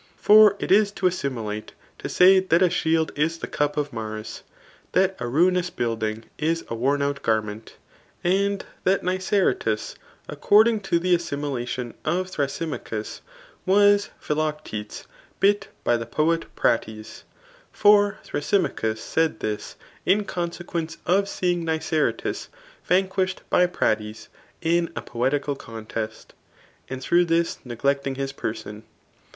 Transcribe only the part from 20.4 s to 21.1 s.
sequence